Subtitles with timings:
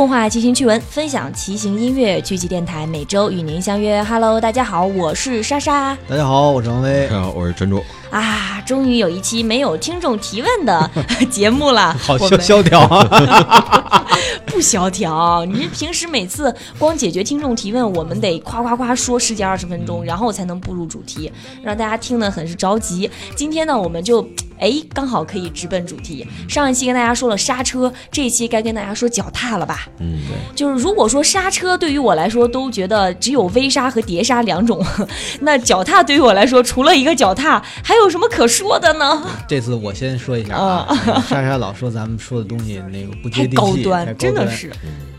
[0.00, 4.02] 共话骑行趣闻，分享骑行音乐，聚集电台每周与您相约。
[4.02, 5.94] Hello，大家好，我是莎莎。
[6.08, 7.06] 大家好，我是王威。
[7.06, 7.84] 大家好，我是陈柱。
[8.10, 10.90] 啊，终于有一期没有听众提问的
[11.30, 14.06] 节目了， 好萧萧条啊！
[14.46, 21.30] 不萧条，你平时每次光解决听众提问，我们得夸夸夸说十几二十分钟，然后才能步入主题，
[21.62, 23.10] 让大家听得很是着急。
[23.36, 24.26] 今天呢，我们就
[24.60, 26.26] 哎刚好可以直奔主题。
[26.48, 29.88] 上一期跟大家说了刹车，这一期该跟大家说脚踏了吧？
[29.98, 34.84] 嗯，对，就是如果说刹车对于我来说都觉得只有微刹和碟刹两种，
[35.40, 39.26] 那脚踏对于我来说除了一个脚踏，还有什么可说的呢？
[39.48, 40.86] 这次我先说一下啊，
[41.26, 44.70] 莎莎老说咱们说的东西那个不接地气，高端，真的是。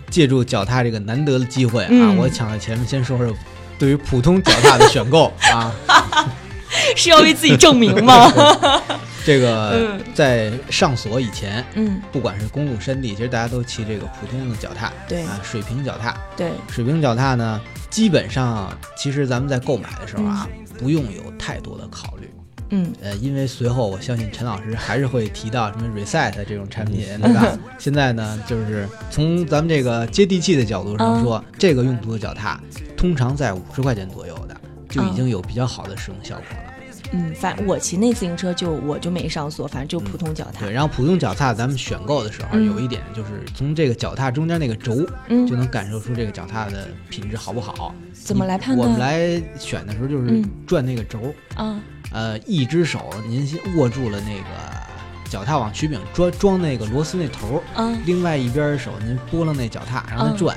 [0.10, 3.34] 借助脚踏这个难得的机会啊，我抢在前面先说说
[3.80, 5.72] 对于普通脚踏的选购啊，
[6.96, 8.32] 是要为自己证明吗？
[9.24, 15.22] 这个在上锁以前，嗯，不管是公路、山地，其实大家都骑这个普通的脚踏，对。
[15.24, 22.32] 啊，水平脚踏，对，水平脚踏呢，基本上其实咱们在购买的时候啊，不用有太多的考虑，
[22.72, 27.46] 嗯，呃，因为随后我相信陈老师还是会提到什么 Reset 这种产品，对吧？
[27.78, 32.60] 现在呢，就是从咱们这个接地气的角度上说，这个用途的脚踏，
[32.98, 34.51] 通常在五十块钱左右的，
[34.92, 36.74] 就已经有比较好的使用效果了。
[37.14, 40.62] 嗯，反我骑那自行车就我就没上锁，反正就普通脚踏。
[40.62, 47.94] 对，然后普通脚踏咱们选购的时候，有一点就是从这个脚踏中间那个轴，嗯，就能感受出这个脚踏的品质好不好。
[48.14, 48.88] 怎么来判断？
[48.88, 51.82] 我们来选的时候就是转那个轴，啊，
[52.14, 60.56] 呃，一只手您先握住了那个脚踏往曲柄装装那个螺丝那头，啊，另外一边手您拨了那脚踏让它转，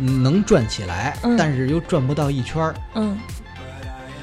[0.00, 3.18] 能转起来，但是又转不到一圈儿，嗯。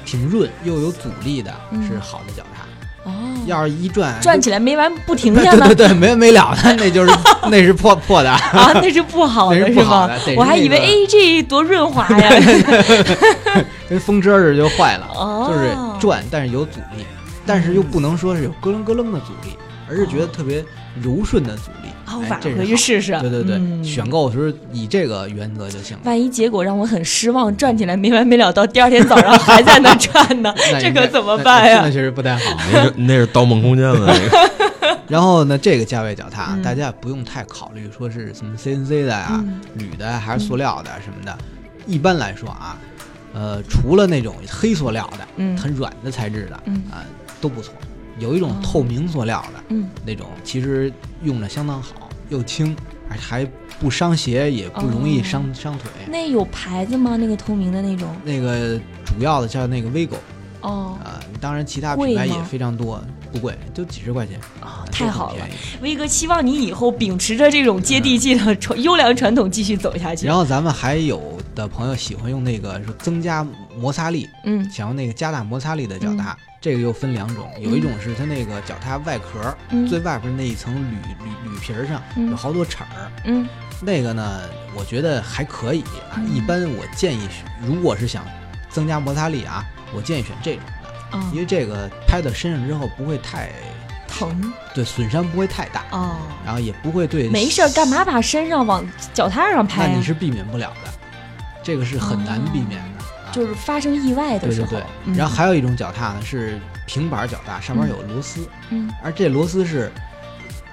[0.04, 1.54] 挺润又有阻力的，
[1.86, 2.64] 是好的脚踏。
[3.04, 3.12] 哦，
[3.44, 5.66] 要是一转转起来没完不停下呢？
[5.68, 7.12] 对对对，没完没了的， 那就是
[7.50, 10.08] 那是破破的啊， 那是不好的，是吗？
[10.34, 12.30] 我还以为哎，这多润滑呀，
[13.86, 15.06] 跟风车似的就坏了。
[15.14, 17.04] 哦，就是转，但是有阻力，
[17.44, 19.54] 但是又不能说是有咯楞咯楞的阻力，
[19.90, 20.64] 而是觉得特别
[21.02, 21.70] 柔顺的阻
[22.16, 22.24] 力。
[22.24, 23.18] 我反回去试试。
[23.20, 26.02] 对对对，选购时候以这个原则就行了。
[26.04, 31.80] 万一结果让我很失望，转起来没完没了，到第二天早上还在那 转呢，这可怎么办呀？
[31.84, 32.56] 那确实不太好。
[32.72, 34.98] 那是那是《盗梦空间》的那个。
[35.08, 39.42] 然后呢，这个价位脚踏，大家不用太考虑说是什么 CNC 的呀、
[39.74, 41.36] 铝的还是塑料的什么的。
[41.86, 42.76] 一般来说啊，
[43.32, 46.56] 呃，除了那种黑塑料的，很软的材质的，
[46.90, 47.00] 啊，
[47.40, 47.72] 都不错。
[48.18, 50.92] 有一种透明塑料的，嗯，那种其实
[51.22, 51.94] 用着相当好。
[52.30, 52.76] 又轻，
[53.08, 53.46] 而且还
[53.80, 55.90] 不伤鞋，也不容易伤伤腿。
[56.10, 57.16] 那有牌子吗？
[57.16, 58.06] 那个透明的那种？
[58.22, 60.16] 那个主要的叫那个 Vigo。
[60.60, 60.98] 哦。
[61.02, 63.02] 啊，当然其他品牌也非常多，
[63.32, 64.38] 不贵，就几十块钱。
[64.60, 65.46] 啊，太好了！
[65.80, 70.26] 威哥，希望你以后秉持着这种接地气的传优良传统继续走下去。
[70.26, 73.42] 然后咱们还有的朋友喜欢用那个说增加
[73.80, 76.36] 摩擦力，嗯，想要那个加大摩擦力的脚踏。
[76.60, 79.56] 这个又分两种，有一种是它那个脚踏外壳
[79.88, 83.46] 最外边那一层铝铝铝皮上有好多齿儿，嗯，
[83.80, 84.40] 那个呢，
[84.74, 86.18] 我觉得还可以啊。
[86.34, 87.28] 一般我建议，
[87.64, 88.24] 如果是想
[88.68, 89.64] 增加摩擦力啊，
[89.94, 93.50] 我建议选这种的，因为这个拍到身上之后不会太
[94.08, 99.86] 疼，对，损伤不会太大哦，然后也不会对没事干嘛把身上往脚踏上拍？
[99.86, 100.90] 那你是避免不了的，
[101.62, 103.04] 这个是很难避免的。
[103.32, 104.80] 就是发生意外的时候，对。
[104.80, 105.18] 对对。
[105.18, 109.90] 然后还有一种脚踏呢，是平板脚踏，上面有螺丝，嗯，而这螺丝是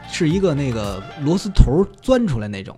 [0.10, 2.78] 是一个那个螺丝头钻出来那种，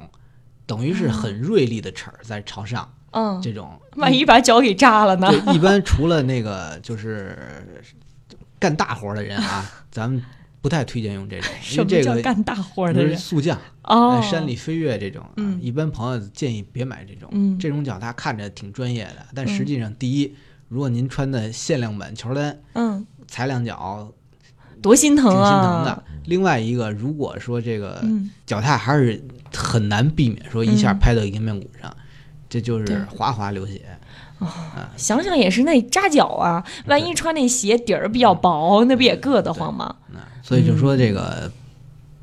[0.65, 3.79] 等于是很锐利的齿儿在朝上，嗯，这种。
[3.95, 5.29] 万一把脚给扎了呢？
[5.29, 7.37] 对，一般除了那个就是
[8.59, 10.23] 干大活的人啊，咱们。
[10.67, 20.35] 不太推荐用这种， 因为这个干大活的人，速降哦，山里飞跃这种，嗯，一般朋友建议别买这种，嗯，这种脚踏看着挺专业的，但实际上，第一，
[20.67, 24.11] 如果您穿的限量版乔丹，嗯，踩两脚，
[24.81, 26.03] 多心疼啊，挺心疼的。
[26.25, 28.03] 另外一个，如果说这个
[28.45, 29.23] 脚踏还是
[29.53, 31.95] 很难避免说一下拍到迎面骨上，
[32.49, 33.83] 这就是哗哗流血。
[34.39, 39.95] 啊，想想也是，那扎脚啊，万一穿那鞋底儿比较薄，那不也硌得慌吗？
[40.43, 41.51] 所以就说这个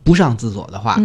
[0.02, 0.98] 不上自锁的话，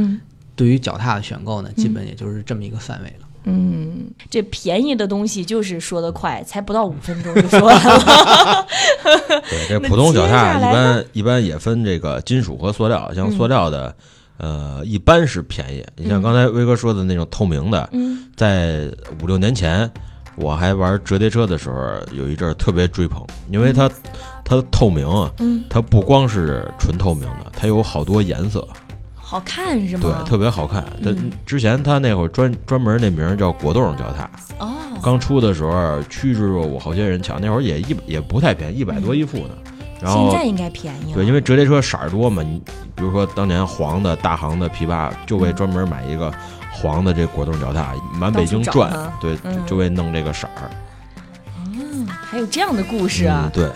[0.55, 3.27] 对于脚踏的选购呢，基本也就是这么一个范围了。
[3.45, 8.65] 嗯，这便宜的东西就是说得快，才不到五分钟就说完了。
[9.49, 13.95] 对， 这普通脚踏一般一般也分这个金属和塑料，像塑料的，
[14.37, 15.83] 呃，一般是便宜。
[15.95, 17.89] 你像刚才威哥说的那种透明的，
[18.35, 18.91] 在
[19.23, 19.91] 五六年前。
[20.39, 21.75] 我还玩折叠车的时候，
[22.11, 23.89] 有一阵儿特别追捧，因为它
[24.43, 25.31] 它透明啊，
[25.69, 28.67] 它不光是纯透明的，它有好多颜色，
[29.15, 30.03] 好看是吗？
[30.03, 30.83] 对，特别好看。
[31.03, 31.13] 他
[31.45, 34.29] 之前它那会儿专专门那名叫果冻脚踏。
[34.59, 34.73] 哦。
[35.01, 37.39] 刚出的时候趋之若鹜，好些人抢。
[37.39, 39.49] 那会儿也一也不太便宜，一百多一副呢。
[40.01, 41.15] 然后现在应该便宜了。
[41.15, 42.61] 对，因为折叠车色儿多嘛，你
[42.95, 46.33] 比如说当年黄的大行的琵琶，就为专门买一个
[46.81, 49.37] 黄的这果冻脚踏，满北京转，对，
[49.67, 50.69] 就为弄这个色儿。
[51.73, 53.49] 嗯，还有这样的故事啊？
[53.53, 53.69] 对。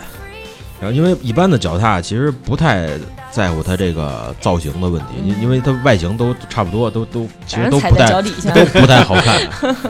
[0.80, 2.88] 然后，因为一般的脚踏其实不太
[3.30, 9.40] 在乎它这个造型的问题，因因为它外形都差不多，都都其实都不太都不太好 看，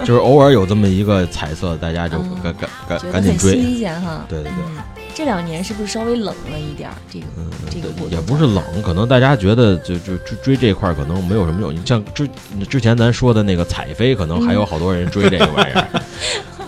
[0.04, 4.24] 就是偶尔有这么一个彩色，大家就赶赶赶赶紧追，新鲜哈。
[4.28, 5.03] 对对对。
[5.14, 6.90] 这两年是不是稍微冷了一点？
[7.10, 7.26] 这个
[7.70, 11.72] 这个也不是冷，可能大家觉得就就追追这块可能没有什么用。
[11.74, 12.28] 你像之
[12.68, 15.88] 之前咱说的那个彩飞，可能还有好多人追这个玩意儿。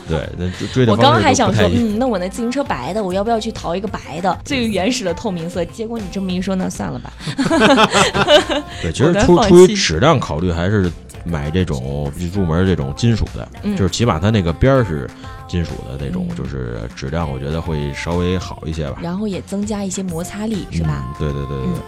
[0.08, 5.64] 对，那追的我刚还想说，嗯，那我那自行车白的，我要不要去淘一个白的最原始的透明色？
[5.64, 7.12] 结果你这么一说，那算了吧。
[8.80, 10.88] 对，其实出出于质量考虑，还是
[11.26, 15.08] 买这种入门这种金属的，就是起码它那个边儿是
[15.48, 18.98] 金属的那种，就是质量我觉得会稍微好一些吧。
[19.02, 21.04] 然后也增加一些摩擦力，是吧？
[21.18, 21.82] 对对对对对。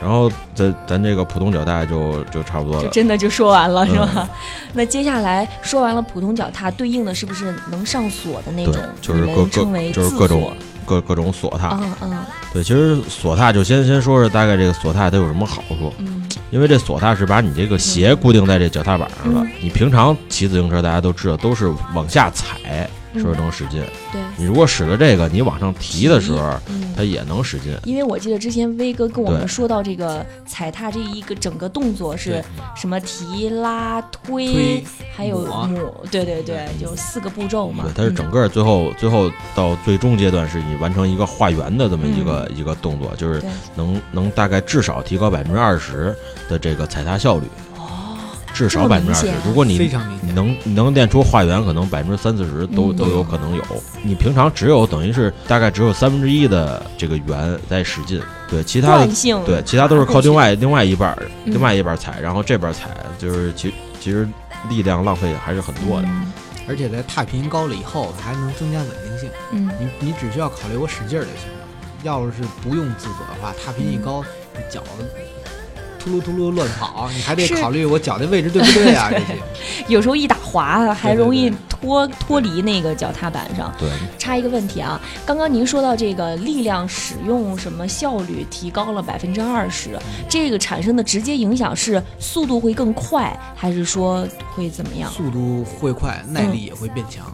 [0.00, 4.26] 然后咱咱这个普通脚踏就就差不多了，真的就说完了是吧？
[4.72, 8.76] 那接下来说完了普通脚踏，对应的是不是能上锁的那种？
[9.02, 10.50] 就是各各就是各种
[10.90, 11.78] 各各种锁踏。
[11.80, 12.18] 嗯嗯。
[12.52, 15.94] 对，其实锁踏就先先说说大概这个锁踏它有什么好处。
[15.98, 16.26] 嗯。
[16.50, 19.46] 因为这锁踏是把你这个鞋固定在这脚踏板上了。
[19.62, 22.90] 你平常骑自行车，大家都知道都是往下踩。
[23.14, 26.58] 时候能使劲，对你如果使了这个，你往上提的时候，
[26.96, 27.76] 它也能使劲。
[27.84, 32.42] 因为我记得之前威哥跟我们说到这个踩踏这一个整个动作是
[32.76, 34.84] 什么提拉推，
[35.16, 37.84] 还有抹，对对对，就四个步骤嘛。
[37.84, 43.42] 对，它是整个最后最后到最终阶段是你完成一个画圆的这么一个一个动作，就是
[43.74, 46.14] 能能大概至少提高百分之二十
[46.48, 47.46] 的这个踩踏效率。
[48.60, 49.78] 至少百分之二十，如果你
[50.20, 53.64] 你能能练出画圆，可能百分之三四十都都有可能有。
[54.02, 58.20] 你平常只有等于是大概只有三分之一的这个圆在使劲，
[58.50, 59.08] 对，其他的
[59.46, 61.16] 对，其他都是靠另外另外一半
[61.46, 64.28] 另外一半踩，然后这边踩，就是其其实
[64.68, 66.08] 力量浪费还是很多的。
[66.68, 69.30] 而且在踏频高了以后，还能增加稳定性。
[69.52, 71.64] 嗯，你你只需要考虑我使劲儿就行了。
[72.02, 74.22] 要是不用自锁的话，踏频一高，
[74.70, 74.82] 脚。
[76.00, 79.10] 秃噜秃噜乱跑，你还得考虑我脚的位置对不对啊？
[79.10, 79.24] 这些
[79.86, 83.72] 有时候一打滑还容易脱脱离那个脚踏板上。
[83.78, 83.88] 对，
[84.18, 89.98] 插一个问题啊，刚刚您说到这个力量使用什么效率提高了百分之二十，
[90.28, 95.10] 这个产生的直接影响是速度会更快，还是说会怎么样？
[95.10, 97.26] 速度会快，耐力也会变强。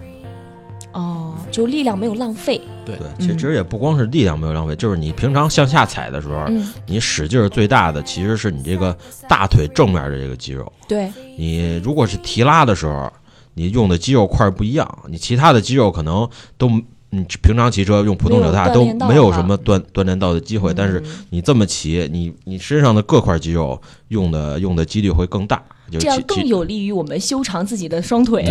[0.97, 2.59] 哦，就力量没有浪费。
[2.87, 6.47] 对对，其实也不光是力量没有浪费，就是你平常向下踩的时候，
[6.87, 8.97] 你使劲儿最大的其实是你这个
[9.29, 10.73] 大腿正面的这个肌肉。
[10.89, 13.13] 对，你如果是提拉的时候，
[13.53, 16.27] 你用的肌肉块不一样，你其他的肌肉可能
[16.57, 16.71] 都，
[17.11, 23.79] 你平常骑车用普通脚踏都没有什么锻锻炼到的机会，但是你这么骑，你你身上的各块肌肉
[24.09, 25.63] 用的用的几率会更大。
[25.93, 28.44] 这样更有利于我们修长自己的双腿，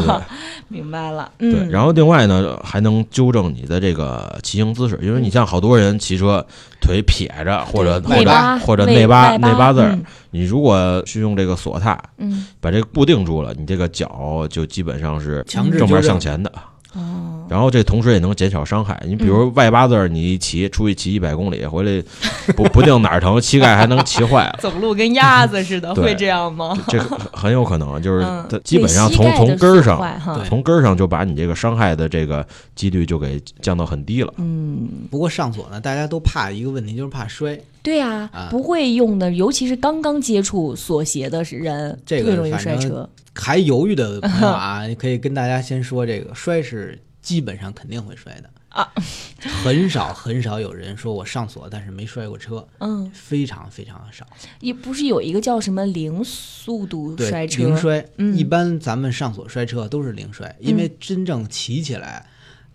[0.68, 1.30] 明白了。
[1.38, 6.44] 对，然后另外呢，还能纠正你的这个骑行姿势，因为你像好多人骑车
[6.80, 9.98] 腿撇着，或者或者或者内八内八字儿，
[10.30, 16.52] 你如果是用这个锁踏，嗯，把这个固定住了，你这个脚就基本上是正面向前的。
[16.94, 19.00] 哦，然后这同时也能减少伤害。
[19.06, 22.02] 你比如外八字儿，你一骑出去骑一百公里回来，
[22.56, 24.56] 不不定哪儿疼，膝盖还能骑坏了。
[24.62, 26.76] 走路跟鸭子似的，会这样吗？
[26.88, 26.98] 这
[27.32, 30.00] 很有可能，就是它基本上从从根儿上，
[30.46, 34.32] 从根儿上就把你这个伤害的这个几率就给降到很低了。
[34.38, 37.58] 嗯，不过上锁呢，大家都怕一个问题，就是怕摔。
[37.82, 43.06] 对呀，不会用的，尤其是刚刚接触锁鞋的人，这个容易摔车。
[43.36, 48.92] 还犹豫的朋友啊， 你可以跟大家先说，这个摔是基本上肯定会摔的啊，
[49.64, 54.26] 很少很少有人说我上锁但是没摔过车，嗯，非常非常的少。
[54.60, 62.26] 也不是有一个叫什么零速度摔车，零摔，一般咱们上锁摔车都是零摔，因为真正骑起来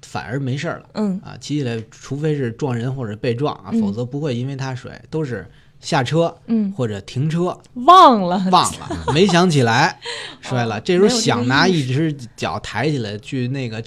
[0.02, 5.48] 反而没事儿了，嗯啊，骑起来除非是撞人或者被撞啊，否则不会因为他摔，都是。
[5.82, 9.98] 下车，嗯，或者停车，忘了，忘了， 没想起来，
[10.42, 10.82] 摔了。
[10.82, 13.82] 这时候想拿一只脚抬起来去那个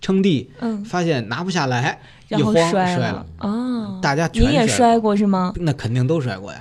[0.00, 3.26] 撑地，嗯，发现拿不下来，一慌摔了。
[3.38, 5.52] 哦，大家你也摔过是吗？
[5.56, 6.60] 那肯定都摔过呀。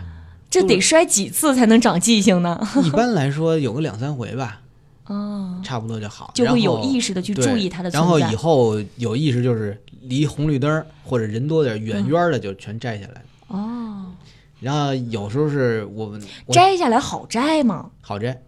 [0.50, 2.60] 这得摔几次才能长记性呢？
[2.84, 4.62] 一般来说有个两三回吧。
[5.05, 8.00] 哦，差不多就好，就会有意识的去注意它的存在。
[8.00, 13.24] 然后以后有意识就是离红绿灯或者人多点远远的就全摘下来。
[13.48, 14.05] 哦。
[14.60, 17.89] 然后有时候是我们摘下来好摘吗？
[18.01, 18.41] 好摘，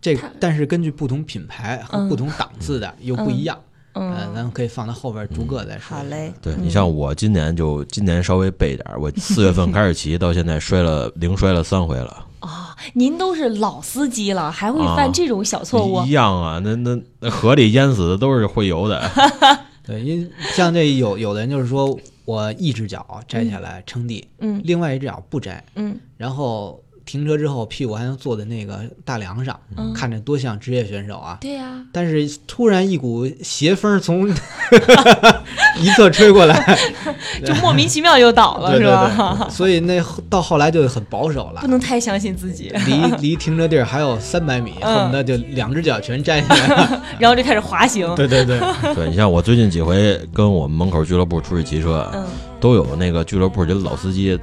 [0.00, 3.58] 这它但是根据不同品牌和嗯不同档次的又不一样。
[3.96, 5.96] 嗯，呃，咱们可以放到后边逐个再说。
[5.96, 6.32] 好嘞。
[6.42, 16.10] 对嗯你像我今年就今年稍微背点儿，我四月份开始骑，到现在摔了零摔了三回了，啊，您都是老司机了，还会犯啊这种小错误一？
[16.10, 19.02] 样啊，那那那河里淹死的都是会游的，
[19.82, 31.38] 对，因像这有有的人就是说我一只脚摘下来撑地，嗯另外一只脚不摘，嗯然后停车之后屁股还能坐在那个大梁上，嗯，看着多像职业选手啊！
[31.40, 34.28] 对呀，但是突然一股斜风从
[35.80, 36.78] 一侧吹过来，
[37.44, 39.48] 就莫名其妙就倒了， 对对是吧？
[39.50, 41.68] 所以那到后来就很保守了不。
[41.68, 47.02] 能太相信自己，离离停车地儿还有三百米，嗯恨不得就两只脚全摘下来了。
[47.18, 48.12] 然后就开始滑行。
[48.14, 48.58] 对对对，
[48.94, 52.26] 对你像我最近几回跟我们门口俱乐部出去骑车，嗯
[52.58, 54.40] 都有那个俱乐部这老司机嗯，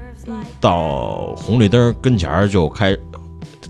[0.60, 2.96] 到红绿灯跟前儿就开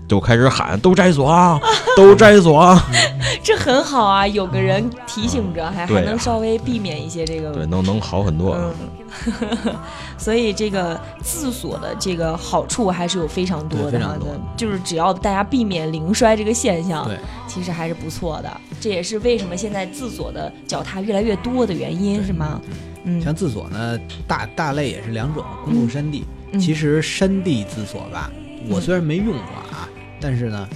[0.06, 1.58] 就开始喊都摘锁啊，
[1.96, 2.84] 都摘锁啊，
[3.42, 8.54] 这很好啊，有个人提醒着，还还能稍微避免一些这个对，能能好很多。
[8.54, 9.74] 嗯，
[10.18, 17.18] 所以这个自锁的这个好处还是有非常多的哈，对非常多就是只要大家避免零摔这个现象，对，
[17.48, 18.60] 其实还是不错的。
[18.80, 22.60] 这也是为什么现在自锁的脚踏越来越多的原因，是吗？
[23.04, 26.24] 嗯，像自锁呢，大大类也是两种，公共、山地。
[26.26, 28.30] 嗯其实山地自锁吧，
[28.68, 29.36] 我虽然没用过
[29.72, 29.88] 啊，
[30.20, 30.68] 但是呢，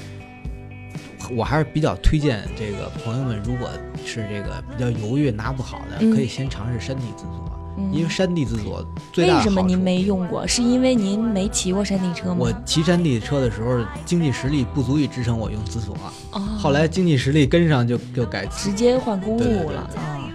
[1.37, 3.69] 我还是比较推荐这个朋友们，如果
[4.05, 9.39] 是这个比较犹豫拿不好的，嗯可以先尝试山地自锁，嗯因为山地自锁最大的。
[9.39, 10.47] 为什么您没用过？
[10.47, 12.37] 是因为您没骑过山地车吗？
[12.39, 15.97] 我骑山地车的时候，经济实力不足以支撑我用自锁，
[16.33, 20.29] 哦，后来经济实力跟上就就改直接换公路了啊。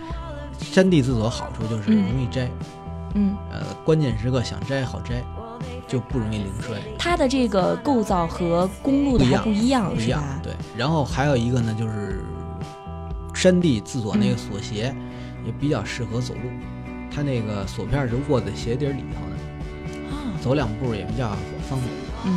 [0.59, 2.51] 山地自锁好处就是嗯容易摘，嗯，
[3.51, 5.23] 呃，关键时刻想摘好摘，
[5.87, 6.77] 就不容易零摔。
[6.97, 10.53] 它的这个构造和公路的还不一样，不一样对。
[10.75, 12.23] 然后还有一个呢，就是
[13.33, 14.95] 山地自锁那个锁鞋
[15.45, 16.49] 也比较适合走路，
[17.13, 21.29] 它那个锁片是握在鞋底儿里头的，啊，走两步也比较
[21.69, 21.91] 方便。
[22.25, 22.31] 嗯，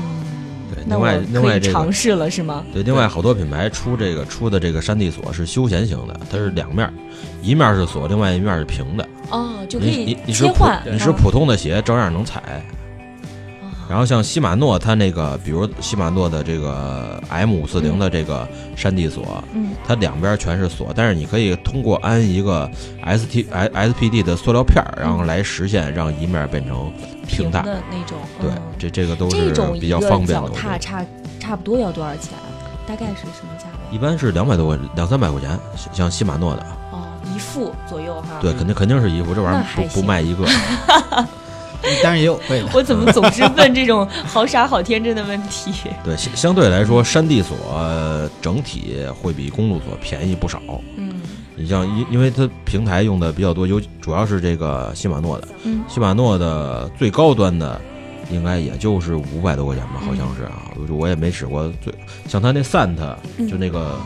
[0.75, 2.64] 对，另外另外这个尝试了，是吗？
[2.73, 6.92] 对，另外好多品牌出这个出的这个山地锁是休闲型的，它是两面儿，
[7.42, 9.08] 一面是锁，另外一面是平的。
[9.30, 12.64] 哦，就可你以你你是普切换，你是普通的鞋照样能踩。
[13.87, 22.69] 啊然后像西马诺它那个，比如西马诺的这个 M 五四零的这个山地锁，嗯它两边全是锁，但是你可以通过安一个
[23.02, 26.93] S T S S P D 的塑料片儿，然后来实现让一面变成
[27.28, 27.62] 平大。
[27.62, 30.49] 的那种，对嗯，这这个都是比较方便的。
[30.49, 31.07] 脚踏差
[31.38, 32.50] 差不多要多少钱啊？
[32.87, 33.97] 大概是什么价位？
[33.97, 38.38] 一般是两百多块两三百块钱，像像西马诺的，哦，一副左右哈。
[38.40, 40.45] 对，肯定肯定是一副，这玩意儿不不卖一个。
[42.02, 45.73] 当然也有贵的，我怎么总是问这种好傻好天真的问题？
[46.04, 50.61] 对，相相对来说，山地锁呃整体会比公路锁便宜不少。
[50.97, 51.21] 嗯
[51.59, 57.80] 你像因因为它平台用的比较多，尤主要是这个西马诺的，嗯西马诺的最高端的
[58.30, 61.95] 应该也就是五百多块钱吧，好像是啊，我我也没使过最
[62.28, 62.99] 像它那 Sant
[63.38, 63.99] 嗯就那个。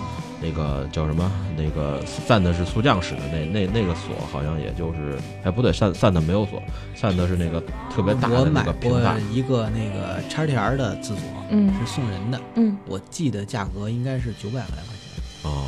[0.42, 1.30] 那个叫什么？
[1.56, 6.62] 那个 Sant 是速降式的，那那那个锁好像也就是，哎不对，Sant Sant 没有锁
[6.96, 7.62] ，Sant 是那个
[7.94, 15.50] 特别大我买的那个平过，一个那个叉 T R 的自锁，嗯是送人的，嗯，我记得价格应该是九百来块钱。
[15.50, 15.64] 哦，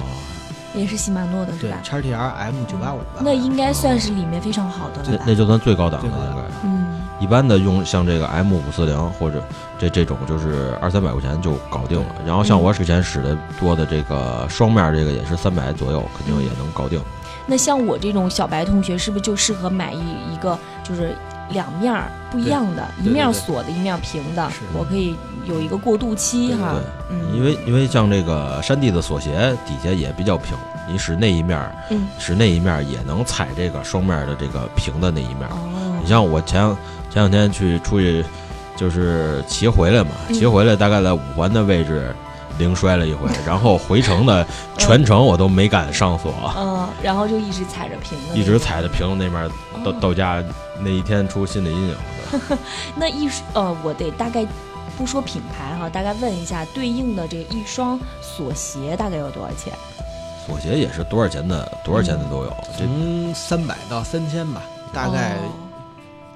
[0.74, 1.76] 也是禧玛诺的是吧？
[1.82, 3.20] 对叉 T R M 九八五吧。
[3.20, 5.24] 那应该算是里面非常好的了吧？
[5.26, 6.42] 那那就算最高档的应该。
[6.64, 9.40] 嗯一般的用像这个 M 五四零或者
[9.78, 12.06] 这这种就是二三百块钱就搞定了。
[12.26, 17.00] 然后像我之前使的多的这个双面这个也是三百左右，肯定也能搞定。
[17.46, 20.00] 那像我这种小白同学，是不是就适合买一
[20.32, 21.14] 一个就是
[21.50, 25.14] 两面儿不一样的，一面锁的，一面儿平的，我可以
[25.44, 26.74] 有一个过渡期哈。
[27.08, 30.56] 嗯，因为因为像这个山地的锁鞋底下也比较平，
[30.88, 35.52] 你使那一面儿，嗯使那一面儿也能踩这个双面的这个平的那一面儿。
[35.52, 36.64] 哦你，像我前
[37.12, 38.24] 前两天去出去
[38.76, 42.14] 就是骑回来嘛，嗯骑回来大概在五环的位置
[42.58, 44.46] 零摔了一回，然后回程的
[44.78, 48.58] 全程我都没敢上锁，嗯，然后就一直踩着平的，一直。
[48.58, 49.50] 踩着平那面
[49.84, 50.42] 到哦到家
[50.80, 51.96] 那一天出心理阴影。
[52.96, 54.46] 那一呃，我得大概
[54.96, 59.72] 不说品牌哈，大概问一下对应的这一双锁鞋大概有多少钱？
[60.46, 62.56] 锁鞋也是多少钱的，多少钱的都有。
[62.78, 65.38] 这从三百到三千吧，大概哦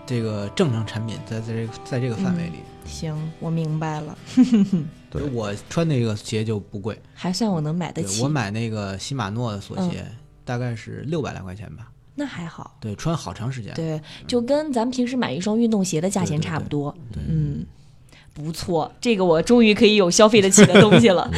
[0.06, 2.60] 这个正常产品在在这个在这个范围里。
[2.86, 4.16] 行，我明白了，
[5.10, 8.22] 对我穿那个鞋就不贵，还算我能买得起。
[8.22, 10.06] 我买那个禧玛诺的锁鞋，
[10.44, 11.88] 大概是六百来块钱吧。
[12.14, 12.76] 那还好。
[12.80, 13.74] 对，穿好长时间。
[13.74, 16.96] 对，就跟咱们平时买一双运动鞋的价钱差不多。
[17.16, 17.66] 嗯，
[18.32, 21.28] 不错，这个我终于可以有消费得起的东西了。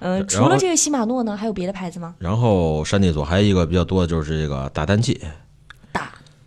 [0.00, 2.14] 嗯， 除了这个禧玛诺呢，还有别的牌子吗？
[2.18, 5.18] 然后山地锁还有一个比较多的就是这个打蛋器。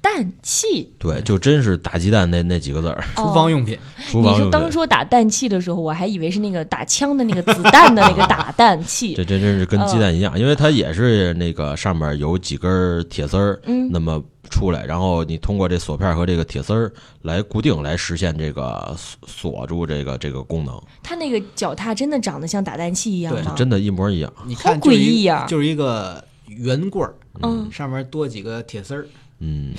[0.05, 0.93] 打蛋器？
[0.99, 3.03] 对，就真是打鸡蛋那那几个字儿。
[3.15, 3.77] 厨房用品。
[4.07, 4.47] 厨房用品。
[4.47, 9.15] 你说当说打蛋器的时候，我还以为是那个打枪的那个子弹的那个打蛋器。
[9.17, 13.59] 这这真是跟鸡蛋一样，因为它也是那个上面有几根铁丝儿，
[13.89, 14.23] 那么。
[14.51, 16.93] 出来，然后你通过这锁片和这个铁丝儿
[17.23, 18.95] 来固定，来实现这个
[19.25, 20.79] 锁住这个这个功能。
[21.01, 23.55] 它那个脚踏真的长得像打蛋器一样吗？
[23.57, 24.31] 真的，一模一样。
[24.45, 25.47] 你看，诡异啊！
[25.49, 29.07] 就是一个圆棍儿，嗯，上面多几个铁丝儿，
[29.39, 29.73] 嗯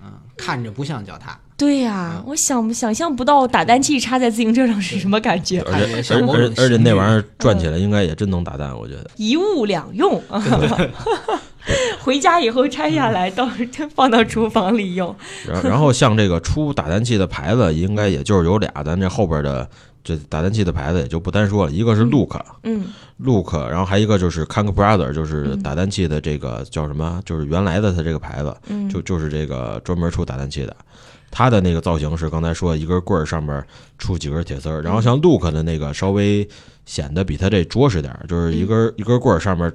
[0.00, 1.38] 啊，看着不像脚踏。
[1.56, 5.60] 对呀，我想想象不到打蛋器插在自行车上是什么感觉。
[5.62, 10.22] 而且而而且那玩意儿转起来应该也真能打蛋，我觉得一物两用。
[12.00, 13.46] 回家以后拆下来，到
[13.94, 15.14] 放到厨房里用。
[15.46, 19.68] 然然后像这个出打蛋器的牌子，应该也就是有俩，咱这后边的
[20.04, 22.86] 这打蛋器的牌子也就不单说了，一个是 Look，嗯
[23.18, 27.20] ，Look，然后还一个就是 Kang Brother，就是打蛋器的这个叫什么？
[27.24, 28.56] 就是原来的它这个牌子，
[28.90, 30.76] 就就是这个专门出打蛋器的。
[31.30, 33.62] 它的那个造型是刚才说一根棍儿上面
[33.98, 36.48] 出几根铁丝儿，然后像 Look 的那个稍微
[36.86, 39.72] 显得比它这着实点，就是一根一根棍儿上面。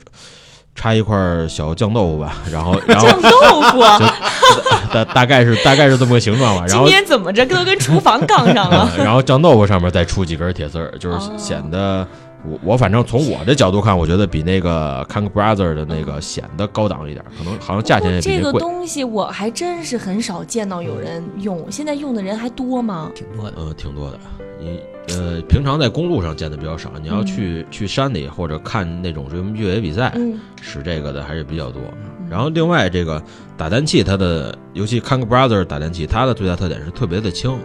[0.75, 1.15] 插一块
[1.47, 3.29] 小酱豆腐吧， 然后 然后酱豆
[3.71, 3.81] 腐，
[4.93, 6.65] 大大概是大概是这么个形状吧。
[6.67, 8.89] 然后今天怎么着都跟厨房杠上了。
[8.97, 12.05] 然后酱豆腐上面再出几根铁丝儿，就是显得
[12.45, 23.11] 我我反正从我的角度看，我觉得比那个 Kang Brother 的那个显得高档一点，可能好像价钱也比这个东西我还真是很少见到有人用，现在用的人还多吗？
[23.15, 24.19] 挺多的，嗯，挺多的。
[24.59, 26.91] 你呃，平常在公路上见的比较少。
[27.01, 30.13] 你要去去山里或者看那种什么越野比赛，
[30.61, 31.81] 使这个的还是比较多。
[32.29, 33.21] 然后另外这个
[33.57, 37.57] 打蛋器，它的尤其 Kang Brother 打蛋器，它的最大特点是特别的轻。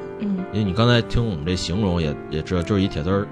[0.53, 3.27] 嗯，因为你刚才听我们这形容也也知道，就是一铁丝儿，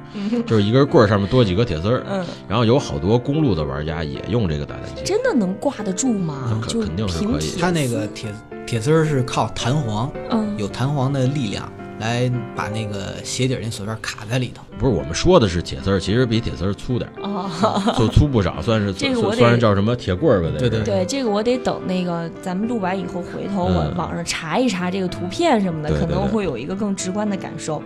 [0.46, 2.02] 就是一根棍儿上面多几个铁丝儿。
[2.08, 5.02] 嗯，然后有好多公路的玩家也用这个打蛋器。
[5.04, 6.60] 真的能挂得住吗？
[6.62, 7.60] 肯定是可以。
[7.60, 8.34] 它那个铁
[8.66, 11.70] 铁丝儿是靠弹簧，嗯，有弹簧的力量。
[12.06, 14.62] 来把那个鞋底那锁链卡在里头。
[14.78, 20.48] 不是我们说的是铁丝儿，其实比铁丝儿粗点儿，就粗不少，算是 这个我算是叫什么铁棍儿吧？
[20.58, 27.82] 对对对，这个我得等那个咱们录完以后，回头我网上查一查这个图片什么的，可能会有一个更直观的感受。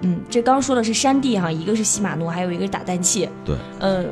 [0.00, 3.28] 嗯，这刚说的是山地哈，一个是禧马诺，还有一个是打蛋器。
[3.44, 4.04] 对，呃，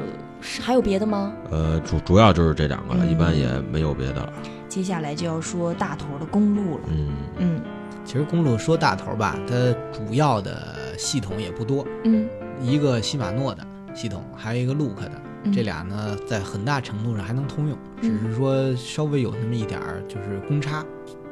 [0.63, 1.33] 还有别的吗？
[1.51, 4.33] 呃，主主要就是这两个了，一般也没有别的了。
[4.69, 6.85] 接下来就要说大头的公路了。
[6.89, 7.61] 嗯嗯。
[8.05, 9.55] 其实公路说大头吧，它
[9.93, 11.87] 主要的系统也不多。
[12.05, 12.29] 嗯，
[12.61, 15.13] 一个禧玛诺的系统，还有一个 Look 的，
[15.53, 20.85] 这俩呢在很大程度上还能通用，只是说稍微有那么一点儿就是公差，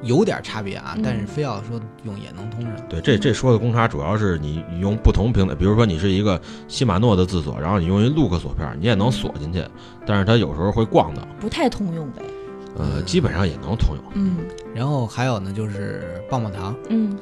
[0.02, 0.96] 有点差别啊。
[1.02, 2.72] 但是非要说用也能通上。
[2.88, 9.62] 对，这这说的公差主要是你你用不同平台，比如说你是一个禧玛诺的自锁，然后你用一 Look 锁片，你也能锁进去，
[10.06, 12.22] 但是它有时候会逛的，不太通用呗。
[12.76, 14.04] 呃，基本上也能通用。
[14.14, 14.36] 嗯，
[14.74, 16.74] 然后还有呢，就是棒棒糖。
[16.88, 17.16] 嗯，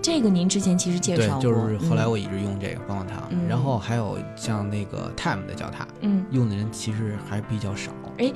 [0.00, 1.42] 这个您之前其实介绍过。
[1.42, 3.28] 对，就是后来我一直用这个棒棒糖。
[3.48, 7.92] 然后还有像那个 Time 的脚踏，嗯，用的人其实还比较少。
[8.18, 8.32] 哎，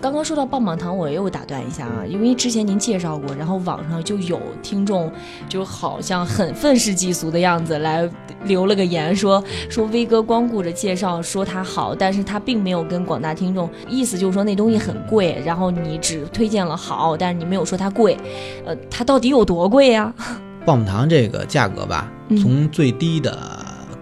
[0.00, 5.10] 刚刚说到棒棒糖，我又打断一下啊，因为之前您介绍过，然后网上就有听众
[5.48, 8.08] 就好像很愤世嫉俗的样子来
[8.44, 18.16] 留了个言，说说威哥光顾着介绍说它好，但是他并没有跟广大听众，意思就是说那东西很贵，然后你只推荐了好，但是你没有说它贵，
[18.64, 20.12] 呃，它到底有多贵呀？
[20.64, 22.08] 棒棒糖这个价格吧，
[22.40, 23.36] 从最低的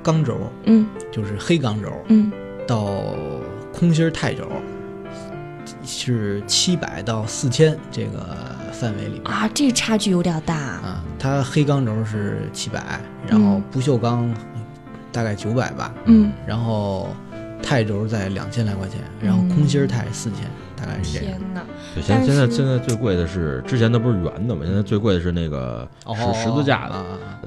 [0.03, 2.31] 钢轴，嗯，就是黑钢轴，嗯，
[2.67, 2.91] 到
[3.73, 4.47] 空心钛轴。
[5.99, 8.37] 是七百到四千这个
[8.73, 11.05] 范围里啊，这差距有点大啊。
[11.19, 14.33] 它黑钢轴是七百，然后不锈钢
[15.11, 17.09] 大概九百吧，嗯，然后
[17.61, 20.49] 钛轴在两千来块钱，然后空心钛四千。
[20.81, 21.39] 大概是这样。
[21.39, 21.65] 天哪！
[21.95, 24.63] 对，现现在现在最贵的是之前那不是圆的吗？
[24.65, 27.05] 现在最贵的是那个十十字架的，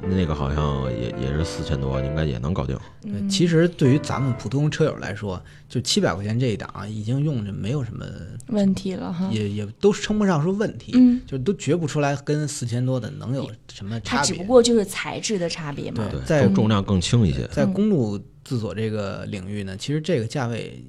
[0.08, 2.78] 那个好像也也是四千多，应该也能搞定。
[3.02, 8.04] 对，其实对于咱们普通车友来说，就七百块钱这一档已经用着没有什么
[8.48, 14.18] 问题了哈，也也都称不上说问题，嗯，就都觉不出来跟四千多的能有什么差别。
[14.18, 17.46] 它只不过就是材质的差别嘛，对，在重量更轻一些。
[17.48, 20.84] 在公路自锁这个领域呢，其实这个价位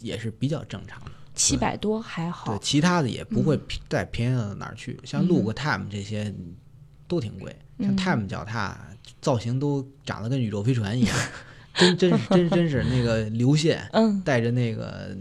[0.00, 1.10] 也是比较正常的。
[1.40, 4.98] 七百多还好，对，其他的也不会再便宜到哪儿去。
[5.04, 6.32] 像 Look、Time 这些
[7.08, 8.78] 都挺贵，像 Time 脚踏
[9.22, 11.16] 造型都长得跟宇宙飞船一样，
[11.74, 15.16] 真真是真真是那个流线，嗯，带着那个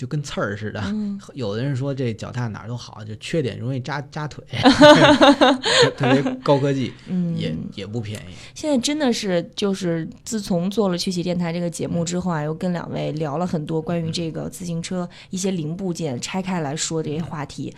[0.00, 0.82] 就跟刺儿似的。
[1.34, 4.42] 有的人说这脚踏哪儿都好，就缺点容易扎扎腿，
[5.94, 6.90] 特别高科技，
[7.36, 8.32] 也也不便宜。
[8.54, 17.70] 现在真的是就是自从做了趣奇电台这个节目之后啊，又跟两位聊了很多关于这个自行车一些零部件拆开来说这些话题，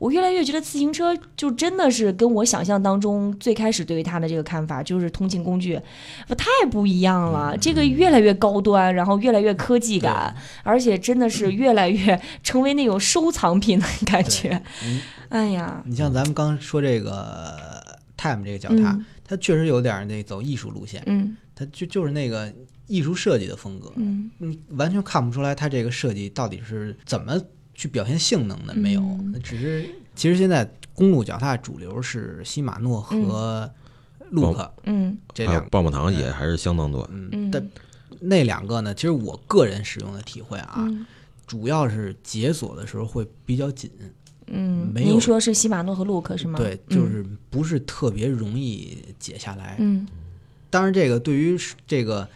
[0.00, 5.80] 我越来越觉得自行车就真的是跟我想象当中最开始对于它的这个看法就是通勤工具，
[6.26, 7.56] 不太不一样了。
[7.56, 14.62] 这个越来越高端，然后越来越科技感，而且真的是越来越成为那种收藏品的感觉。
[15.28, 17.82] 哎呀，你像咱们刚说这个
[18.16, 22.52] Time 这个脚踏，它确实有点那走艺术路线，嗯，它就就是那个
[22.86, 24.30] 艺术设计的风格，嗯，
[24.70, 27.38] 完全看不出来它这个设计到底是怎么
[27.74, 29.02] 去表现性能的，没有，
[29.42, 33.70] 只是其实现在公路脚踏主流是禧马诺和
[34.30, 35.68] 路克，嗯，这两个。
[35.68, 37.64] 棒棒糖也还是相当多，嗯，但
[38.20, 40.88] 那两个呢，其实我个人使用的体会啊，
[41.48, 43.90] 主要是解锁的时候会比较紧。
[44.50, 46.58] 嗯，没您说是禧玛诺和路克是吗？
[46.58, 49.76] 对，就是不是特别容易解下来。
[49.78, 50.06] 嗯，
[50.70, 52.26] 当然这个对于这个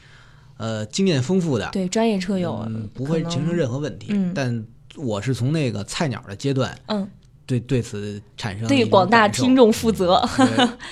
[0.56, 4.08] 呃经验丰富的对专业车友不会形成任何问题。
[4.10, 7.08] 嗯，但我是从那个菜鸟的阶段，嗯，
[7.46, 10.22] 对对此产生对广大听众负责，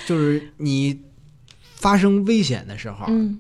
[0.07, 0.99] 就是你
[1.75, 3.39] 发生危险的时候，嗯，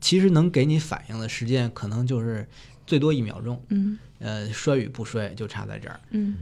[0.00, 2.48] 其实能给你反应的时间可能就是
[2.86, 3.60] 最多一秒钟。
[3.68, 6.00] 嗯，呃，摔与不摔就差在这儿。
[6.10, 6.36] 嗯。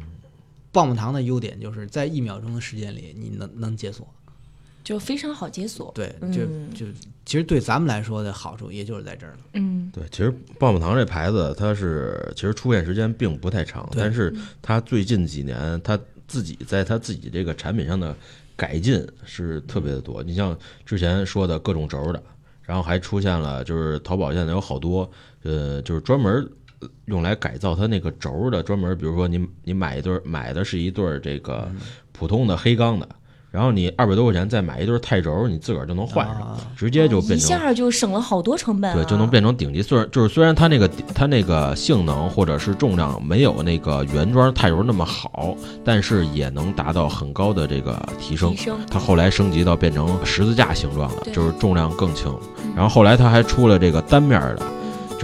[0.70, 4.12] 棒棒糖的优点就是在一秒钟的时间里，你能能解锁，
[4.82, 5.92] 就非常好解锁。
[5.94, 6.84] 对，就就
[7.24, 9.38] 其实对咱们来说的好处，也就是在这儿了。
[9.52, 18.12] 嗯，对，其实棒棒糖这牌子，它是其实出现时间并不太长，但是它最近几年，它自己在它自己这个产品上的
[18.56, 20.24] 改进是特别的多。
[20.24, 22.20] 你像之前说的各种轴的，
[22.64, 25.10] 然后还出现了，就是淘宝现在有好多，
[25.42, 26.50] 呃，就是专门。
[27.06, 31.66] 用来改造它那个轴的专门，比如说你你买一对买的是一对这个
[32.12, 33.08] 普通的黑钢的，
[33.54, 38.92] 然后你二百多块钱再买一对钛轴，你自个儿就能换上，直接就变成一下就省了好多成本。
[38.96, 39.80] 对，就能变成顶级。
[39.80, 48.52] 虽然就是虽然它那个它那个性能或者是重量没有那个原装钛轴那么好，但是也能达到很高的这个提升。
[48.90, 52.36] 它后来升级到变成十字架形状的，就是重量更轻。
[52.74, 54.62] 然后后来它还出了这个单面的。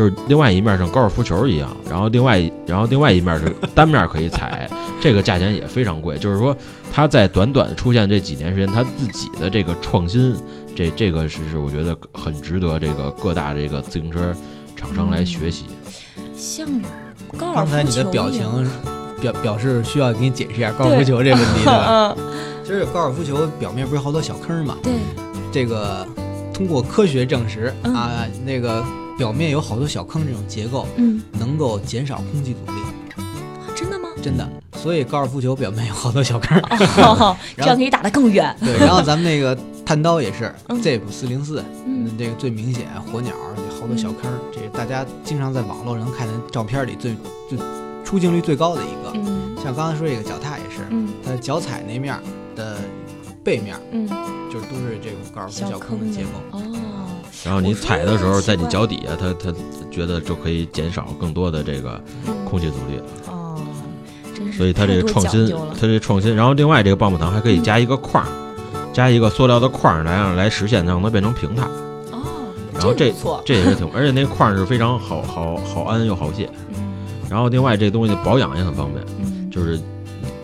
[0.01, 4.67] 就是另外一面像高尔夫球一样，然后另外然后另外一面是单面可以踩，
[4.99, 6.17] 这个价钱也非常贵。
[6.17, 6.57] 就是说，
[6.91, 10.35] 它在短短出现这几年时间，它自己的这个创新，
[10.75, 14.35] 这这个是是我觉得很值得这个各大这个自行车
[14.75, 15.67] 厂商来学习。
[16.35, 16.67] 像
[17.37, 18.71] 高尔夫球，刚才你的表情
[19.21, 22.17] 表表示需要给你解释一下高尔夫球这个问题，对吧？
[22.65, 24.79] 其 实高尔夫球表面不是好多小坑吗？
[24.83, 24.95] 对，
[25.53, 26.07] 这个
[26.55, 28.83] 通过科学证实啊，那个。
[29.20, 32.80] 表面有好多小坑，这种结构，嗯，能够减少空气阻力。
[33.76, 34.09] 真的吗？
[34.22, 34.48] 真的。
[34.72, 36.59] 所以高尔夫球表面有好多小坑，
[37.54, 38.56] 这样可以打得更远。
[38.61, 39.54] 对，然后咱们那个
[39.85, 43.35] 探刀也是 ZIP 四零四，嗯，这个最明显，火鸟
[43.78, 47.14] 好多小坑，这是大家经常在网络上看的照片里最
[47.46, 47.59] 最
[48.02, 49.12] 出镜率最高的一个。
[49.16, 52.18] 嗯，像刚才说这个脚踏也是，嗯，它脚踩那面
[52.56, 52.78] 的
[53.44, 54.09] 背面，嗯，
[54.50, 56.30] 就是都是这种高尔夫小坑的结构。
[56.52, 56.62] 哦。
[57.45, 59.55] 然后你踩的时候，在你脚底下，它它
[59.90, 62.01] 觉得就可以减少更多的这个
[62.49, 63.05] 空气阻力了。
[63.29, 63.59] 哦，
[64.57, 65.49] 所以它这个创新，
[65.81, 66.35] 它这创新。
[66.37, 68.27] 然后另外这个棒棒糖还可以加一个框，
[68.93, 71.66] 加一个塑料的框来让来实现让它变成平坦。
[72.12, 73.12] 哦，然后这
[73.45, 76.49] 这也是挺，而且那框是非常好好好安又好卸。
[77.31, 79.81] 然后另外这东西保养也很方便，就是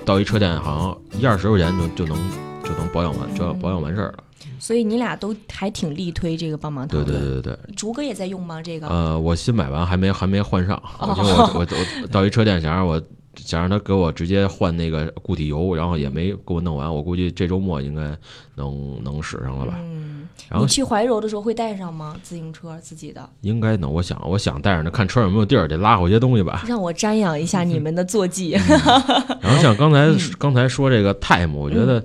[0.04, 0.78] 到一车店好
[1.12, 2.16] 像一二十块钱就就能
[2.62, 4.14] 就能保养完，就要保养完事儿了。
[4.58, 7.74] 所以你俩都还挺力推这个棒棒糖，对对对对对。
[7.74, 8.62] 竹哥也在用吗？
[8.62, 8.88] 这个？
[8.88, 11.66] 呃，我新买完还没还没换上，我我我
[12.02, 13.00] 我到一车店想让我
[13.36, 16.94] 想让他给我直接换那个固体油，然后也没给我弄完。
[16.94, 18.16] 我估计这周末应该
[18.54, 19.74] 能能使上了吧？
[19.78, 20.28] 嗯。
[20.48, 22.14] 然后你去怀柔的时候会带上吗？
[22.22, 23.28] 自行车自己的？
[23.40, 23.92] 应该能。
[23.92, 26.62] 我想我想带上呢，看车上有没有地儿，得拉好些东西吧。
[26.68, 28.50] 让我瞻仰一下你们的坐骑。
[28.50, 30.06] 然后像刚才
[30.38, 32.04] 刚才说这个 Time，我觉得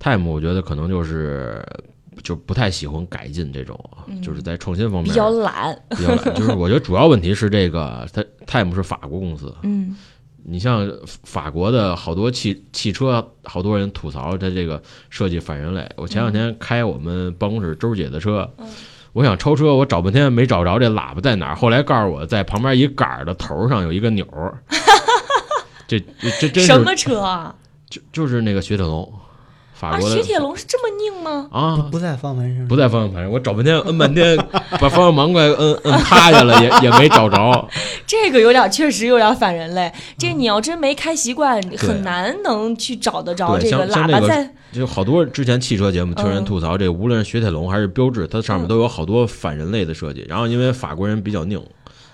[0.00, 1.64] Time，我觉得可能就是。
[2.22, 3.78] 就不太喜欢改进这种，
[4.22, 6.34] 就是在创新方面比较懒， 比较懒。
[6.34, 9.96] 就是我觉得主要问题是这个，它 Time 是法国公司，嗯，
[10.44, 10.86] 你像
[11.24, 15.88] 法国的好多汽汽车，好多人吐槽它这个设计反人类。
[15.96, 18.50] 我前两天开我们办公室周姐的车，
[19.14, 24.58] 我想超车，我找半天没找着这喇叭在哪儿，后来告诉我在旁边一杆儿的头上有一个钮儿，
[25.88, 25.98] 这
[26.38, 27.54] 这真是什么车啊？
[27.88, 29.10] 就就是那个雪铁龙。
[29.80, 31.48] 法国的雪铁龙是这么拧吗？
[31.50, 34.36] 啊，不在方向盘上，不在方向盘上，我找半天摁半天，
[34.78, 37.66] 把方向盘快摁摁趴下了，也也没找着。
[38.06, 39.90] 这个有点，确实有点反人类。
[40.18, 44.54] 这你要真没开习惯，很难能去找得着这，个像像那个喇叭在。
[44.70, 50.24] 就好多之前汽车节目听人嗯吐槽，这无论是雪铁龙还是标致，它上面都有好多反人类的设计。
[50.28, 51.58] 然后因为法国人比较拧，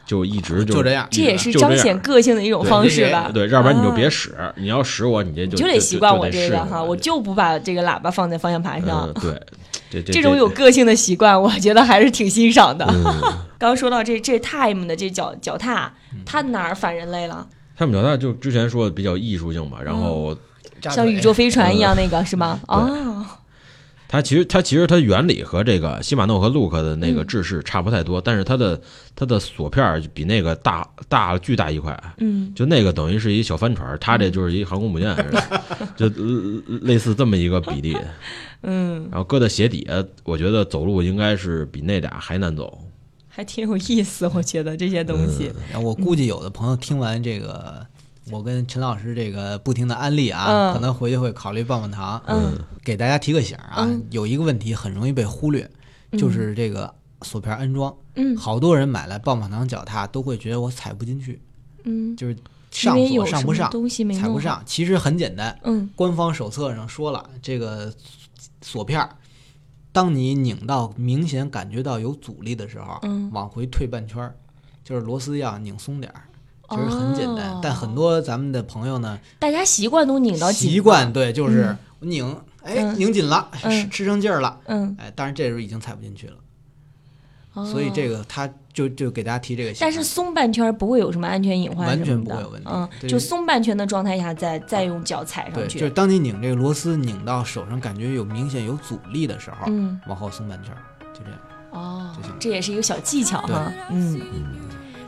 [0.07, 3.29] 就一直就这样这也是彰显个性的一种方式吧？
[3.35, 9.15] 对，要不然你就啊别使，你要使我，你这就你就得习惯我这个哈，我就不把这个喇叭放在方向盘上嗯。
[9.21, 9.43] 对，
[9.91, 12.87] 这这这种有个性的习惯，我觉得还是挺欣赏的。
[12.89, 13.03] 嗯，
[13.59, 20.37] 刚 刚说到这这 Time 的这脚脚踏，嗯它哪儿反人类了？？Time 脚踏就之前说的比较艺术性嘛，然后
[20.83, 22.61] 像宇宙飞船一样那个是吗？
[22.67, 23.27] 对哦，
[24.09, 28.81] 它其实它其实它原理和这个西马诺和 Look 的那个嗯制式差不太多，但是它的
[29.15, 35.63] 它的锁片儿比那个大大了巨大一块，嗯，就那个等于是一小帆船，它这就是一航空母舰似的，
[35.97, 37.97] 就呃类似这么一个比例。
[38.63, 42.79] 嗯，然后搁在鞋底下，我觉得走路应该是比那俩还难走。
[43.29, 45.53] 还挺有意思，我觉得这些东西。
[45.71, 47.87] 然后我估计有的朋友听完这个，
[48.31, 52.21] 我跟陈老师这个不停的安利啊，嗯可能回去会考虑棒棒糖。
[52.27, 55.69] 嗯给大家提个醒啊，嗯有一个问题很容易被忽略，
[56.13, 57.95] 就是这个锁片安装。
[58.15, 61.41] 嗯好多人买来棒棒糖脚踏都会觉得我踩不进去，
[61.85, 62.37] 嗯，就是
[62.71, 64.15] 上锁上不上，东西没。
[64.15, 64.63] 踩不上。
[64.65, 67.93] 其实很简单，嗯官方手册上说了，这个
[68.63, 69.11] 锁片儿，
[69.93, 74.35] 当你拧到明显感觉到有阻力的时候，嗯往回退半圈儿，
[74.83, 76.23] 就是螺丝要拧松点儿。
[76.69, 86.35] 其实很简单，哦但很多咱们的朋友呢，大家习惯都拧到紧习惯对，就是我拧，哎，嗯拧紧了，嗯吃吃上劲儿了，嗯，哎，当然这时候已经踩不进去了，
[87.55, 89.73] 哦所以这个他就就给大家提这个。
[89.81, 95.79] 但是松半圈不会有什么安全隐患完全不会有问题嗯，就松半圈的状态下再再用脚踩，上去。
[95.79, 100.75] 就是当你拧这个螺丝拧到手上感觉有明显有阻力的时候，嗯往后松半圈，
[101.15, 101.39] 就这样。
[101.71, 104.21] 哦，这也是一个小技巧哈，嗯。
[104.21, 104.51] 嗯，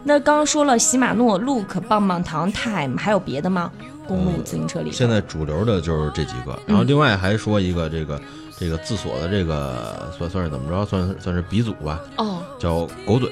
[0.08, 3.70] 那刚刚说了禧玛诺、Look、棒棒糖、Time，还有别的吗？
[4.06, 8.18] 公路自行车里头，现在主流的就是这几个，然后另外还说一个这个
[8.58, 13.30] 这个自锁的这个算算是怎么着，算算是鼻祖吧，哦，叫狗嘴。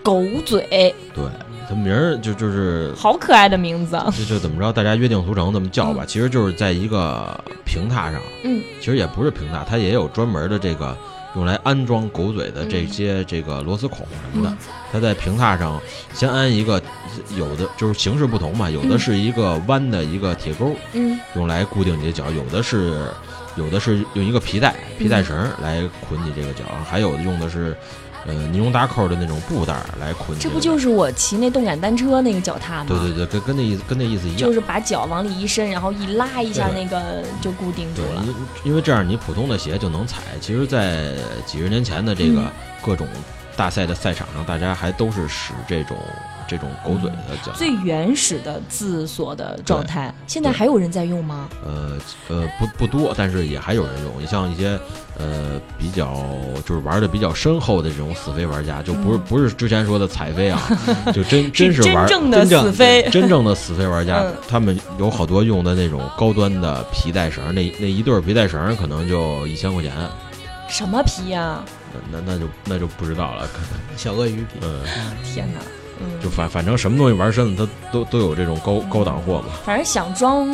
[0.00, 1.24] 狗嘴，对，
[1.68, 4.14] 它名儿就就是好可爱的名字啊。
[4.16, 6.04] 就就怎么着，大家约定俗成这么叫吧。
[6.06, 10.96] 其实就是在一个平踏上，嗯，其实也不是平踏，它也有专门的这个
[11.38, 14.56] 用来安装狗嘴的这些这个螺丝孔什么的。
[14.90, 15.80] 它在平踏上
[16.12, 16.82] 先安一个，
[17.36, 21.16] 有的就是形式不同嘛，有的是一个弯的一个铁钩，嗯。
[21.36, 23.08] 用来固定你的脚；有的是
[23.54, 27.76] 有的是用一个皮带皮带绳儿来捆你这个脚，还有的用的是
[28.26, 30.38] 呃尼龙搭扣的那种布带儿来捆。
[30.38, 32.86] 这不就是我骑那动感单车那个脚踏吗？
[32.88, 34.52] 对对对，跟跟那意思跟那意思一样就。
[34.52, 38.24] 是把脚往里一伸，然后一拉一下，那个就固定住，了。
[38.24, 40.22] 因因为这样你普通的鞋就能踩。
[40.40, 41.14] 其实，在
[41.46, 42.50] 几十年前的这个嗯
[42.82, 43.06] 各种
[43.58, 45.96] 大赛的赛场上，大家还都是使这种
[46.46, 47.50] 这种狗嘴的脚。
[47.56, 51.48] 最原始的自锁的状态，现在还有人在用吗？
[51.66, 54.12] 呃呃不不多，但是也还有人用。
[54.22, 54.78] 你像一些
[55.18, 56.14] 呃比较
[56.64, 60.62] 就是玩的比较深厚的这种死飞玩家，就不是、不是之前说的踩飞啊，
[61.12, 69.92] 就真真是玩真正的死飞，真正的死飞玩家嗯，他们有好多用的那种高端的皮带绳，那那一对儿皮带绳可能就一千块钱，
[70.68, 71.77] 什么皮呀、那
[72.10, 73.46] 那那就那就不知道了。
[73.48, 74.80] 可能 小鳄鱼皮，嗯，
[75.24, 75.60] 天哪！
[76.00, 79.48] 嗯，就反反正什么东西玩深了，它都都有这种高高档货嘛。
[79.64, 80.46] 反正想装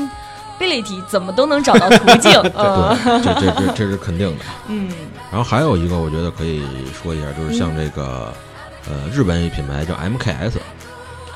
[0.58, 2.32] ability 怎么都能找到途径。
[2.56, 4.44] 嗯对，这这这这是肯定的。
[4.68, 4.90] 嗯
[5.30, 6.62] 然后还有一个，我觉得可以
[7.02, 8.32] 说一下，就是像这个
[8.88, 10.52] 呃日本一品牌叫 MKS。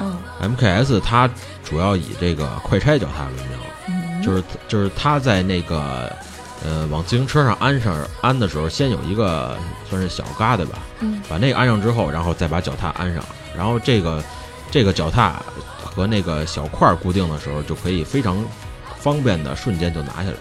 [0.00, 1.28] 嗯 MKS 它
[1.64, 6.10] 主要以这个快拆脚踏闻名，嗯，就是就是它在那个
[6.68, 9.57] 呃往自行车上安上安的时候，先有一个
[9.88, 11.22] 算是小疙瘩吧，嗯。
[11.26, 13.24] 把那个安上之后，然后再把脚踏安上，
[13.57, 14.22] 然后这个
[14.70, 15.42] 这个脚踏
[15.83, 18.44] 和那个小块儿固定的时候，就可以非常
[18.98, 20.37] 方便的瞬间就拿下来，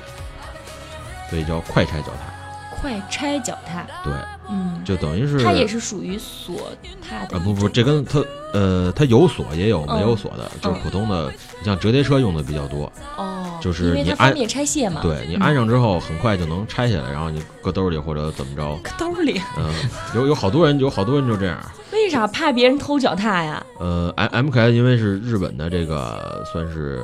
[1.29, 2.33] 所以叫快拆脚踏。
[2.81, 4.13] 快拆脚踏，对，
[4.49, 12.91] 嗯，就等于是它也是属于锁踏的啊不不，这跟它呃它有锁也有没有嗯锁的，就是普通的，你像折叠车用的比较多。
[13.17, 18.77] 哦，就是你安它方便拆卸嘛，，对你嗯安上之后，很快就能拆下来，然后你搁兜里或者怎么着。
[18.83, 19.41] 搁兜里。
[19.57, 19.73] 嗯，
[20.15, 21.59] 有有好多人，有好多人就这样。
[21.91, 23.65] 为啥怕别人偷脚踏呀？
[23.79, 27.01] 呃，M M K 因为是日本的这个算是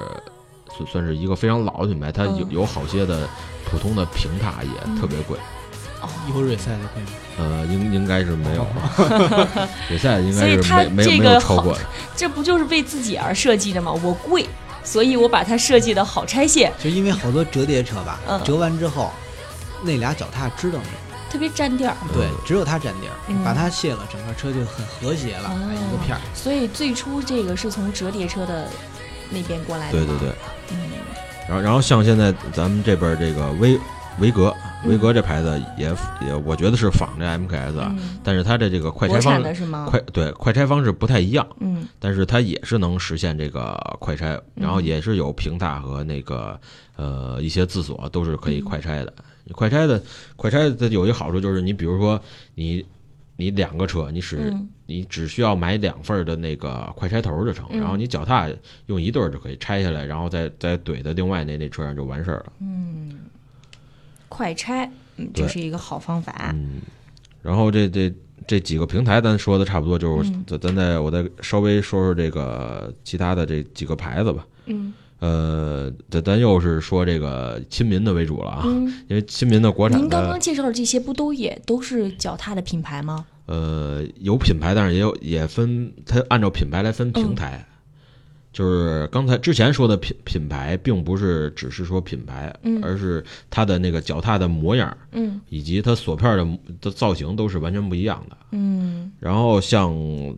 [0.78, 3.28] 算算是一个非常老的品牌，它有嗯有好些的
[3.66, 5.38] 普通的平踏也特别贵。
[6.30, 7.10] 有瑞赛的贵吗？
[7.38, 8.66] 呃，应应该是没有，
[9.89, 11.82] 比赛应该是没没有没这个好有超过的。
[12.16, 13.92] 这不就是为自己而设计的吗？
[13.92, 14.48] 我贵，
[14.84, 16.72] 所以我把它设计的好拆卸。
[16.80, 19.12] 就因为好多折叠车吧，折完之后
[19.82, 20.89] 那俩脚踏支棱着，
[21.32, 21.96] 特别占地儿。
[22.13, 26.22] 对，只有它占地儿，把它卸了，整个车就很和谐了，一个片儿。
[26.34, 28.68] 所以最初这个是从折叠车的
[29.30, 29.98] 那边过来的。
[29.98, 30.30] 对对对，
[30.72, 30.78] 嗯。
[31.46, 33.78] 然后然后像现在咱们这边这个威
[34.19, 34.54] 维格。
[34.86, 35.88] 维格这牌子也
[36.28, 37.89] 也，我觉得是仿这 MKS，
[38.21, 46.60] 但是它的这个快拆方式快对快拆方式不太一样，嗯，但是它也是能实现这个快拆，然后也是有平踏和那个
[46.97, 49.13] 呃一些自锁都是可以快拆的。
[49.54, 50.04] 快拆的
[50.36, 52.19] 快拆的有一个好处就是，你比如说
[52.56, 52.86] 你
[53.38, 54.54] 你两个车，你使
[54.86, 58.49] 你只需要买两份的那个快拆头就成，然后你脚踏
[58.88, 63.17] 用一对就可以拆下来，然后再再怼到另外那那车上就完事儿了，嗯。
[64.34, 66.50] 快拆，嗯，这是一个好方法。
[66.56, 66.82] 嗯，
[67.43, 68.12] 然后这这
[68.48, 74.43] 这几个平台，咱说的差不多，就是咱咱再我再稍微说说这个其他的这几个牌子吧。
[74.65, 78.63] 嗯，呃，咱咱又是说这个亲民的为主了啊，
[79.08, 80.00] 因为亲民的国产。
[80.02, 83.24] 您刚刚介绍的这些不都也都是脚踏的品牌吗？
[83.46, 87.63] 呃，有品牌，但是也有也分，它按照品牌来分平台。
[88.54, 99.12] 就是刚才之前说的品品牌，并不是只是说品牌，而是它的那个脚踏的模样，嗯，以及它锁片的的造型都是完全不一样的，嗯。
[99.20, 99.92] 然后像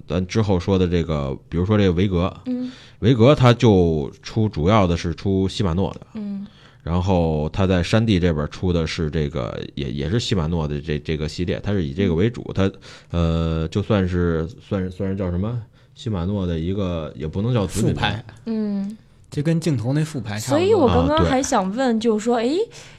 [0.08, 6.48] 咱之后说的这个，比如说这个维格，嗯，维格它就出主要的是出西马诺的，嗯。
[6.84, 12.72] 然后它在山地这边出的是这个，也也是西马诺的这这个系列，它是以这个为主，它
[13.10, 15.62] 呃，就算是算是算是叫什么？
[15.96, 18.98] 西马诺的一个也不能叫子品牌，嗯，
[19.32, 20.60] 就跟镜头那副牌差不多。
[20.60, 22.50] 所以我刚刚还想问，就是说，哎，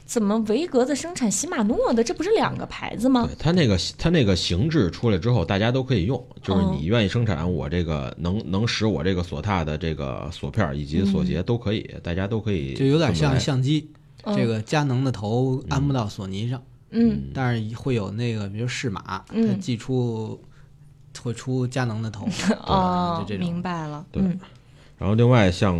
[0.03, 2.03] 怎么维格的生产西马诺的？
[2.03, 3.27] 这不是两个牌子吗？
[3.27, 6.21] 对，它那个它那个形制出来之后，大家都可以用。
[6.41, 12.73] 就是你愿意生产我这个能能使我这个锁踏的这个锁片以及锁鞋都可以，大家都可以。
[12.73, 13.91] 就有点像相机，
[14.35, 20.39] 这个佳能的头安不到索尼上，嗯，但是会有那个，比如适马，它寄出。
[21.21, 22.27] 会出佳能的头
[22.65, 24.05] 哦，明白了。
[24.11, 24.21] 对，
[24.97, 25.79] 然后另外像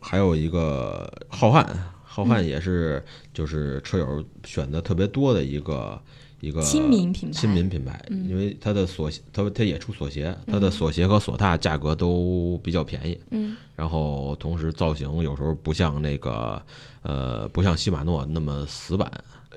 [0.00, 1.66] 还有一个浩瀚，
[2.02, 6.00] 浩瀚也是就是车友选的特别多的一个
[6.40, 7.34] 一个亲民品牌。
[7.34, 13.18] 亲民品牌，因为它的锁它它也出锁鞋，它的锁鞋和锁踏价格都比较便宜。
[13.30, 16.62] 嗯，然后同时造型有时候不像那个
[17.02, 19.10] 呃不像禧马诺那么死板。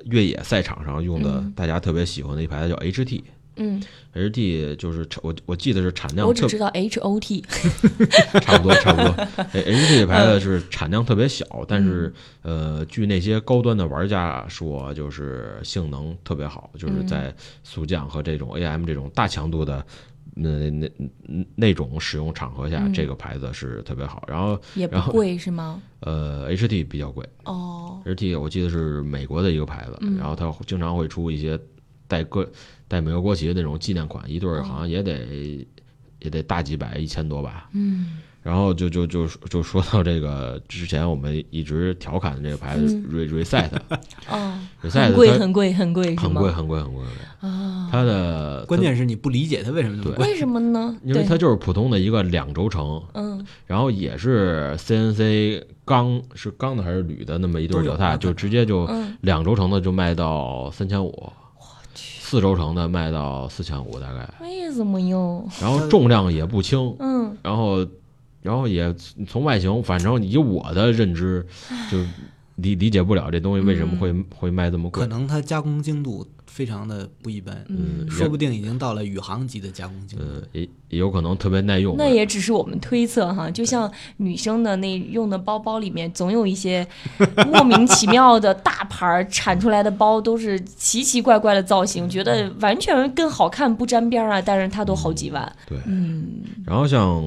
[0.07, 3.23] 越野赛场上用的大家特别喜欢的一牌子叫 HT。
[3.57, 3.81] 嗯
[4.13, 7.41] ，H T 就是产我我记得是产量，我只知道 H O T，
[8.41, 9.11] 差不多差不多。
[9.53, 19.85] H T 牌子是产量特别小，但是呃，据那些高端的玩家说，就是性能特别好，就是在速降和这种 A M 这种大强度的
[20.33, 20.91] 那那
[21.55, 24.23] 那种使用场合下，这个牌子是特别好。
[24.27, 25.81] 然后也不贵是吗？
[26.01, 31.57] 呃，H T 比较贵哦，H T 我记得是美国的一个牌子，然后它经常会出一些
[32.07, 32.47] 带个。
[32.87, 35.67] 带美国国旗的那种纪念款，一对儿好像也得
[36.19, 37.67] 也得大几百，一千多吧。
[37.73, 43.71] 嗯，然后就就就就说到这个之前我们一直调侃的这个牌子，Re Reset。
[44.29, 47.03] 哦，Reset 很贵很贵很贵，很贵很贵很贵
[47.39, 47.89] 啊！
[47.91, 50.27] 它的关键是你不理解它为什么那么贵？
[50.27, 50.95] 为什么呢？
[51.03, 58.87] 因为它就是普通的一个两轴承，嗯，然后也是 CNC 钢是钢的还是铝的那么一对脚踏，就直接就
[59.21, 61.33] 两轴承的就卖到三千五。
[62.25, 64.27] 四轴承的卖到四千五，大概。
[64.41, 65.47] 为什么哟？
[65.61, 67.85] 然后重量也不轻，嗯，然后，
[68.41, 68.91] 然后也
[69.27, 71.45] 从外形，反正以我的认知，
[71.91, 71.99] 就
[72.55, 75.03] 理理解不了这东西为什么会会卖这么贵。
[75.03, 76.25] 可能它加工精度。
[76.55, 81.97] 非常的不一般，嗯，说不定已经到了宇航级的加工精度，也也有可能特别耐用。
[81.97, 86.87] 那也只是我们推测哈，就像女生的那用的包包里面，总有一些
[87.51, 95.55] 莫名其妙的大牌产出来的包，都是奇奇怪怪的造型，觉得完全跟好看不沾边啊，但是它都好几万。
[95.67, 96.25] 对，嗯。
[96.65, 97.21] 然后像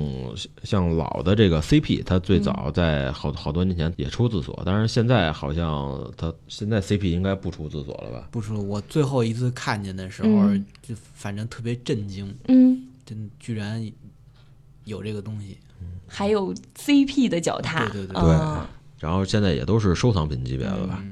[0.65, 8.29] 像老的这个 CP，它最早在好好多年前也出自锁，但是现在好像它现在 CP 应该不出自锁了吧？
[8.31, 9.18] 不出，我最后。
[9.19, 10.29] 头一次看见的时候，
[10.83, 13.85] 就反正特别震惊，嗯，真居然
[14.85, 15.59] 有这个东西，
[16.07, 18.23] 还有 CP 的脚踏，对对对，
[18.99, 21.03] 然后现在也都是收藏品级别了吧？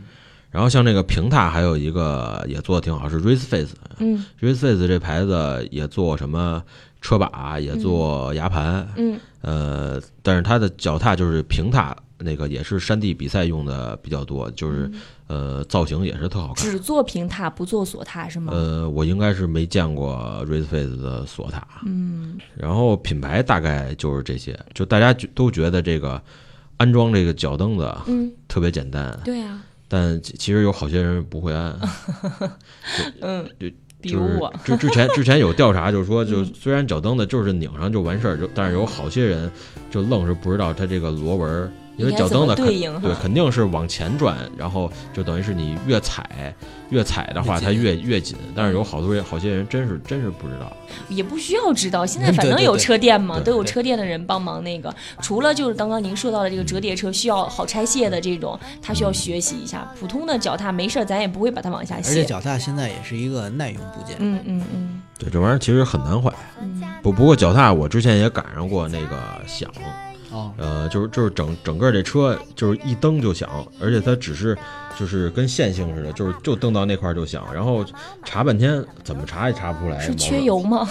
[0.50, 6.62] 然后像这个平踏，还有一个也做的挺好，是 Race Face，嗯，Race Face 这牌子也做什么
[7.00, 11.96] 车把，也做牙盘，嗯，呃，但是它的脚踏就是平踏。
[12.18, 14.90] 那个也是山地比赛用的比较多，就是
[15.28, 16.64] 呃造型也是特好看。
[16.64, 18.52] 只做平踏不做锁踏是吗？
[18.54, 21.66] 呃，我应该是没见过 Race Face 的锁踏。
[21.84, 26.20] 嗯，然后品牌大概就是这些，就大家都觉得这个
[26.76, 31.78] 安装这个脚蹬子，嗯，特别简单，对啊，但其实有好些人不会安，
[33.20, 33.66] 嗯，就
[34.00, 39.50] 比如我，之之前之前有调查，就是说， 就虽然脚蹬子就是拧上就完事儿，就但是有好些人
[39.90, 41.72] 就愣是不知道它这个螺纹。
[41.96, 46.54] 因为脚蹬子肯对肯定是往前转，然后就等于是你越踩
[46.90, 48.36] 越踩的话，它越越紧。
[48.54, 50.70] 但是有好多人，好些人真是真是不知道，
[51.08, 52.04] 也不需要知道。
[52.04, 54.94] 现在 反正有车店嘛，都有车店的人帮忙那个。
[55.20, 59.90] 除了就是刚刚您说到的这个折叠车需要好拆卸的这种，它需要学习一下。
[59.98, 62.10] 普通的脚踏没事儿，咱也不会把它往下卸。
[62.10, 64.16] 而且脚踏现在也是一个耐用部件。
[64.18, 65.02] 嗯嗯嗯。
[65.18, 66.30] 对，这玩意儿其实很难坏。
[67.02, 69.16] 不不过脚踏我之前也赶上过那个
[69.46, 69.70] 响。
[70.56, 73.48] 呃，就是就是整整个这车就是一蹬就响，
[73.80, 74.56] 而且它只是
[74.98, 77.84] 就是跟线性似的，就是就蹬到那块就响，然后
[78.24, 79.98] 查半天怎么查也查不出来。
[80.00, 80.88] 是缺油吗？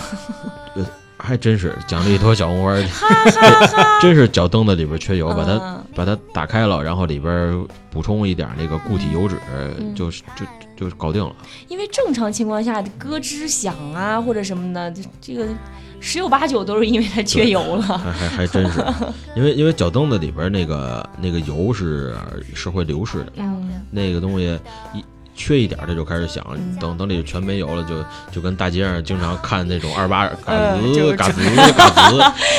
[1.18, 2.76] 呃，还真是奖励多小红花，
[4.02, 9.36] 真是脚蹬子里边缺油，把它把它打开了，然后里边补充一点那个固体油脂，
[9.96, 10.46] 就就
[10.76, 11.34] 就搞定了。
[11.68, 15.48] 因为正常情况下咯吱响啊或者什么的，这个。
[16.02, 18.86] 十有八九都是因为它缺油了， 还还还真是，
[19.36, 22.14] 因为因为脚蹬子里边那个那个油是
[22.54, 24.60] 是会流失的，嗯，那个东西
[24.94, 25.04] 一。
[25.36, 26.44] 缺一点它就开始响，
[26.80, 27.96] 等等里全没油了，就
[28.32, 31.42] 就跟大街上经常看那种二八嘎子嘎子
[31.74, 32.12] 嘎子，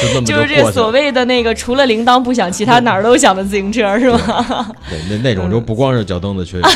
[0.02, 4.70] 就这么就是这所谓的那个除了铃铛不响，其他哪儿都响的自行车是吧？
[4.90, 6.66] 对，那那种就不光是脚蹬子缺油，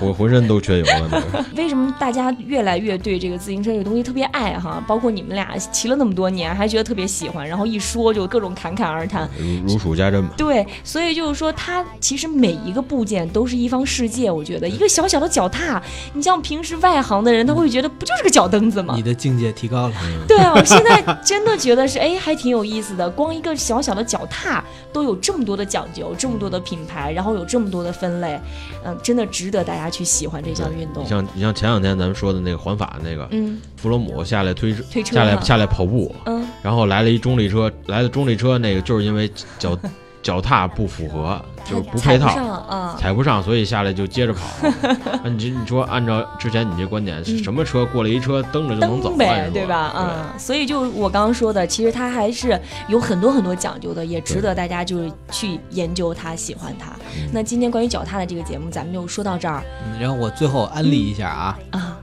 [0.00, 1.22] 我浑身都缺油了。
[1.56, 4.80] 为什么大家越来越对这个自行车这个东西特别爱哈？
[4.86, 10.30] 包括你们俩骑了那么多年，还觉得特别喜欢，然后一说就各种侃侃而谈，如如数家珍嘛。
[10.36, 14.30] 对，所以就是说，它其实每一个部件都是一方世界。
[14.30, 15.39] 我觉得一个小小的脚。
[15.40, 15.82] 脚踏，
[16.12, 18.92] 你像平时外行的人，他会觉得不就是个脚蹬子吗？
[18.94, 19.94] 你的境界提高了。
[20.28, 23.08] 对啊，我现在真的觉得是，哎，还挺有意思的。
[23.08, 24.62] 光一个小小的脚踏
[24.92, 28.38] 都有这么多的讲究，这么多的品牌，然后有这么多的分类，
[28.84, 31.02] 嗯，真的值得大家去喜欢这项运动。
[31.02, 39.74] 你像你像前两天咱们说的那个环法那个，嗯，弗洛姆下来推推车，下来下来跑步，嗯，然后来了一中立车，来了中立车那个就是因为脚。
[40.22, 44.40] 脚踏不符合，就是不配套，踩不上，所以下来就接着跑。
[45.24, 49.94] 你这你说按照之前你这观点，什么车过了一车蹬着就能走呗，对吧？
[49.96, 56.92] 嗯，所以就我刚刚说的，其实它还是有很多很多讲究的，也值得大家就是去研究它，喜欢它。
[57.32, 59.62] 那今天关于脚踏的这个节目，咱们就说到这儿。
[59.98, 61.96] 然后我最后安利一下啊啊，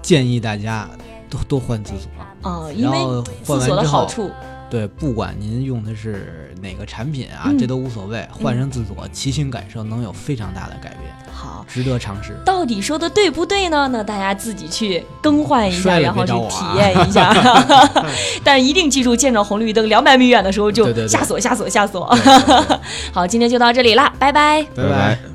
[0.00, 0.88] 建议大家
[1.28, 2.98] 多多换自锁啊，因为
[3.42, 4.30] 自锁的好处。
[4.70, 8.26] 对，不管您用的是哪个产品啊，这都无所谓。
[8.30, 11.02] 换上自锁，骑行感受能有非常大的改变。
[11.32, 12.36] 好，值得尝试。
[12.44, 13.88] 到底说的对不对呢？
[13.92, 17.32] 那大家自己去更换一下，然后去体验一下。
[18.42, 22.06] 但一定记住，见着红绿灯两百米远的时候就下锁、下锁、下锁。
[23.12, 25.33] 好，今天就到这里啦，拜拜，拜拜。